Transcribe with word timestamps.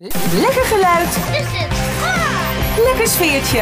Lekker 0.00 0.64
geluid. 0.64 1.16
Lekker 2.84 3.06
sfeertje. 3.06 3.60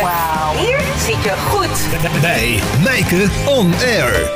Hier 0.57 0.81
zit 0.97 1.23
je 1.25 1.35
goed. 1.49 2.21
Bij 2.21 2.61
Mijke 2.85 3.27
On 3.49 3.73
Air. 3.75 4.31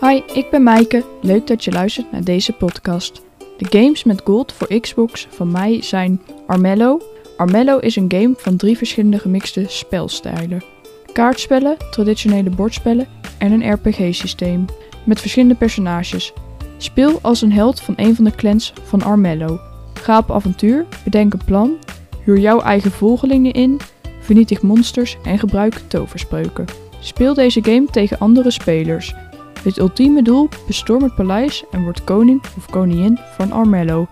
Hi, 0.00 0.38
ik 0.38 0.50
ben 0.50 0.62
Maaike. 0.62 1.04
Leuk 1.20 1.46
dat 1.46 1.64
je 1.64 1.72
luistert 1.72 2.12
naar 2.12 2.24
deze 2.24 2.52
podcast. 2.52 3.22
De 3.58 3.78
games 3.78 4.04
met 4.04 4.20
gold 4.24 4.52
voor 4.52 4.80
Xbox 4.80 5.26
van 5.30 5.52
mij 5.52 5.82
zijn 5.82 6.22
Armello. 6.46 7.00
Armello 7.36 7.78
is 7.78 7.96
een 7.96 8.12
game 8.12 8.34
van 8.36 8.56
drie 8.56 8.76
verschillende 8.76 9.18
gemixte 9.18 9.64
spelstijlen. 9.68 10.64
Kaartspellen, 11.12 11.76
traditionele 11.90 12.50
bordspellen 12.50 13.08
en 13.38 13.52
een 13.52 13.72
RPG-systeem. 13.72 14.64
Met 15.04 15.20
verschillende 15.20 15.54
personages. 15.54 16.32
Speel 16.78 17.18
als 17.22 17.42
een 17.42 17.52
held 17.52 17.80
van 17.80 17.94
een 17.96 18.14
van 18.14 18.24
de 18.24 18.34
clans 18.34 18.72
van 18.82 19.02
Armello. 19.02 19.60
Ga 19.94 20.18
op 20.18 20.30
avontuur, 20.30 20.86
bedenk 21.04 21.32
een 21.32 21.44
plan, 21.44 21.76
huur 22.24 22.38
jouw 22.38 22.60
eigen 22.60 22.90
volgelingen 22.90 23.52
in, 23.52 23.80
vernietig 24.20 24.62
monsters 24.62 25.16
en 25.22 25.38
gebruik 25.38 25.82
toverspreuken. 25.86 26.64
Speel 27.00 27.34
deze 27.34 27.64
game 27.64 27.86
tegen 27.90 28.18
andere 28.18 28.50
spelers. 28.50 29.14
Het 29.62 29.78
ultieme 29.78 30.22
doel: 30.22 30.48
bestorm 30.66 31.02
het 31.02 31.14
paleis 31.14 31.64
en 31.70 31.82
word 31.82 32.04
koning 32.04 32.42
of 32.56 32.70
koningin 32.70 33.18
van 33.36 33.52
Armello. 33.52 34.08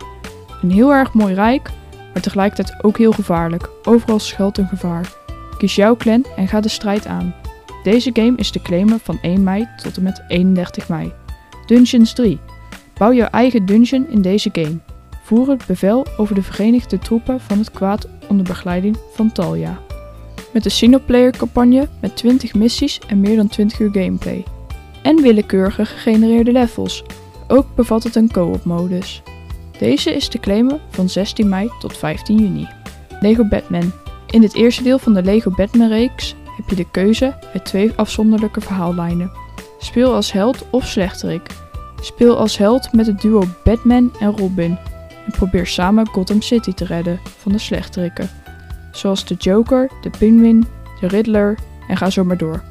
Een 0.63 0.71
heel 0.71 0.93
erg 0.93 1.15
mooi 1.15 1.35
rijk, 1.35 1.71
maar 2.13 2.23
tegelijkertijd 2.23 2.85
ook 2.85 2.99
heel 2.99 3.13
gevaarlijk. 3.13 3.71
Overal 3.83 4.19
schuilt 4.19 4.59
een 4.59 4.69
gevaar. 4.69 5.13
Kies 5.59 5.75
jouw 5.75 5.97
clan 5.97 6.25
en 6.37 6.49
ga 6.49 6.61
de 6.61 6.69
strijd 6.69 7.07
aan. 7.07 7.35
Deze 7.83 8.11
game 8.13 8.37
is 8.37 8.51
te 8.51 8.63
claimen 8.63 9.01
van 9.01 9.19
1 9.23 9.43
mei 9.43 9.69
tot 9.83 9.97
en 9.97 10.03
met 10.03 10.25
31 10.29 10.89
mei. 10.89 11.13
Dungeons 11.67 12.13
3. 12.13 12.41
Bouw 12.99 13.13
jouw 13.13 13.29
eigen 13.29 13.67
dungeon 13.67 14.07
in 14.09 14.23
deze 14.23 14.51
game. 14.53 14.79
Voer 15.23 15.49
het 15.49 15.67
bevel 15.67 16.07
over 16.17 16.35
de 16.35 16.43
verenigde 16.43 16.99
troepen 16.99 17.41
van 17.41 17.59
het 17.59 17.71
kwaad 17.71 18.09
onder 18.29 18.47
begeleiding 18.47 18.97
van 19.15 19.33
Talia. 19.33 19.79
Met 20.53 20.65
een 20.65 20.71
singleplayer 20.71 21.37
campagne 21.37 21.89
met 22.01 22.17
20 22.17 22.55
missies 22.55 22.99
en 23.07 23.21
meer 23.21 23.37
dan 23.37 23.49
20 23.49 23.79
uur 23.79 23.91
gameplay. 23.93 24.45
En 25.03 25.23
willekeurige 25.23 25.85
gegenereerde 25.85 26.53
levels. 26.53 27.05
Ook 27.49 27.67
bevat 27.75 28.03
het 28.03 28.15
een 28.15 28.31
co-op 28.31 28.65
modus. 28.65 29.23
Deze 29.79 30.15
is 30.15 30.29
te 30.29 30.39
claimen 30.39 30.81
van 30.91 31.09
16 31.09 31.49
mei 31.49 31.71
tot 31.81 31.97
15 31.97 32.39
juni. 32.39 32.69
Lego 33.21 33.45
Batman. 33.45 33.93
In 34.31 34.41
dit 34.41 34.55
eerste 34.55 34.83
deel 34.83 34.99
van 34.99 35.15
de 35.15 35.23
Lego 35.23 35.51
Batman 35.51 35.89
reeks 35.89 36.35
heb 36.57 36.69
je 36.69 36.77
de 36.77 36.91
keuze 36.91 37.39
uit 37.53 37.65
twee 37.65 37.93
afzonderlijke 37.97 38.61
verhaallijnen. 38.61 39.31
Speel 39.79 40.15
als 40.15 40.33
held 40.33 40.67
of 40.71 40.87
slechterik. 40.87 41.66
Speel 42.07 42.39
als 42.39 42.59
held 42.59 42.93
met 42.93 43.07
het 43.07 43.21
duo 43.21 43.43
Batman 43.65 44.13
en 44.21 44.37
Robin 44.37 44.79
en 45.25 45.33
probeer 45.33 45.67
samen 45.67 46.07
Gotham 46.07 46.43
City 46.43 46.73
te 46.73 46.85
redden 46.85 47.21
van 47.39 47.53
de 47.53 47.59
slechterikken. 47.59 48.31
Zoals 48.93 49.25
de 49.25 49.35
Joker, 49.35 49.91
de 50.01 50.11
Penguin, 50.19 50.67
de 51.01 51.07
Riddler 51.07 51.59
en 51.89 51.97
ga 51.97 52.11
zo 52.11 52.25
maar 52.25 52.37
door. 52.37 52.63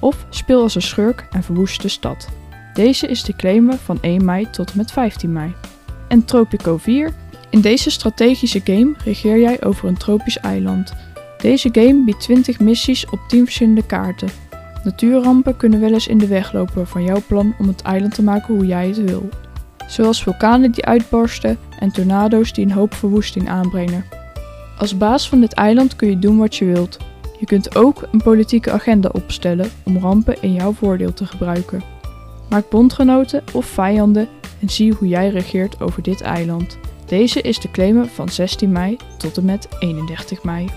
Of 0.00 0.26
speel 0.30 0.62
als 0.62 0.74
een 0.74 0.82
schurk 0.82 1.26
en 1.30 1.42
verwoest 1.42 1.82
de 1.82 1.88
stad. 1.88 2.28
Deze 2.72 3.06
is 3.06 3.22
te 3.22 3.36
claimen 3.36 3.78
van 3.78 3.98
1 4.00 4.24
mei 4.24 4.50
tot 4.50 4.70
en 4.70 4.76
met 4.76 4.92
15 4.92 5.32
mei. 5.32 5.54
En 6.08 6.24
Tropico 6.24 6.76
4. 6.76 7.12
In 7.50 7.60
deze 7.60 7.90
strategische 7.90 8.60
game 8.64 8.94
regeer 9.04 9.40
jij 9.40 9.64
over 9.64 9.88
een 9.88 9.98
tropisch 9.98 10.38
eiland. 10.38 10.92
Deze 11.38 11.68
game 11.72 12.04
biedt 12.04 12.20
20 12.20 12.60
missies 12.60 13.06
op 13.10 13.20
10 13.28 13.44
verschillende 13.44 13.86
kaarten. 13.86 14.28
Natuurrampen 14.84 15.56
kunnen 15.56 15.80
wel 15.80 15.92
eens 15.92 16.06
in 16.06 16.18
de 16.18 16.26
weg 16.26 16.52
lopen 16.52 16.86
van 16.86 17.04
jouw 17.04 17.22
plan 17.26 17.54
om 17.58 17.68
het 17.68 17.82
eiland 17.82 18.14
te 18.14 18.22
maken 18.22 18.54
hoe 18.54 18.66
jij 18.66 18.86
het 18.86 19.04
wil. 19.04 19.28
Zoals 19.86 20.22
vulkanen 20.22 20.72
die 20.72 20.84
uitbarsten 20.84 21.58
en 21.78 21.92
tornado's 21.92 22.52
die 22.52 22.64
een 22.64 22.72
hoop 22.72 22.94
verwoesting 22.94 23.48
aanbrengen. 23.48 24.04
Als 24.78 24.96
baas 24.96 25.28
van 25.28 25.40
dit 25.40 25.52
eiland 25.52 25.96
kun 25.96 26.08
je 26.08 26.18
doen 26.18 26.38
wat 26.38 26.56
je 26.56 26.64
wilt. 26.64 26.98
Je 27.38 27.46
kunt 27.46 27.76
ook 27.76 28.08
een 28.12 28.22
politieke 28.22 28.70
agenda 28.70 29.08
opstellen 29.12 29.70
om 29.84 29.98
rampen 29.98 30.42
in 30.42 30.52
jouw 30.52 30.72
voordeel 30.72 31.14
te 31.14 31.26
gebruiken. 31.26 31.82
Maak 32.48 32.70
bondgenoten 32.70 33.42
of 33.52 33.66
vijanden 33.66 34.28
en 34.60 34.68
zie 34.68 34.92
hoe 34.92 35.08
jij 35.08 35.28
regeert 35.28 35.80
over 35.80 36.02
dit 36.02 36.20
eiland. 36.20 36.78
Deze 37.06 37.40
is 37.40 37.58
te 37.58 37.70
claimen 37.70 38.08
van 38.08 38.28
16 38.28 38.72
mei 38.72 38.96
tot 39.18 39.36
en 39.36 39.44
met 39.44 39.68
31 39.78 40.42
mei. 40.42 40.68